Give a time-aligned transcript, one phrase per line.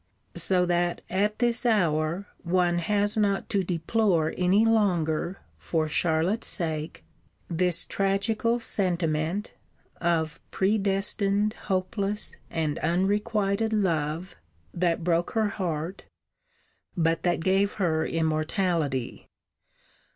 [0.33, 7.03] So that at this hour one has not to deplore any longer, for Charlotte's sake,
[7.51, 9.51] this tragical sentiment,
[9.97, 14.35] of predestined, hopeless, and unrequited love,
[14.73, 16.05] that broke her heart,
[16.97, 19.27] but that gave her immortality.